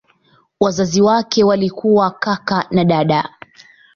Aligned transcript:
Wazazi 0.59 1.01
wake 1.01 1.43
walikuwa 1.43 2.11
kaka 2.11 2.67
na 2.71 2.85
dada. 2.85 3.29